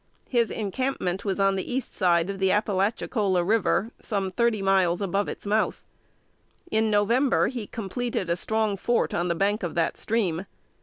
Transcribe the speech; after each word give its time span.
His 0.27 0.49
encampment 0.49 1.25
was 1.25 1.39
on 1.39 1.55
the 1.55 1.71
east 1.71 1.93
side 1.93 2.31
of 2.31 2.39
the 2.39 2.49
Appalachicola 2.51 3.43
River, 3.43 3.91
some 3.99 4.31
thirty 4.31 4.59
miles 4.59 4.99
above 4.99 5.27
its 5.29 5.45
mouth. 5.45 5.83
In 6.71 6.89
November, 6.89 7.49
he 7.49 7.67
completed 7.67 8.27
a 8.27 8.35
strong 8.35 8.77
fort 8.77 9.13
on 9.13 9.27
the 9.27 9.35
bank 9.35 9.61
of 9.61 9.75
that 9.75 9.97
stream. 9.97 10.47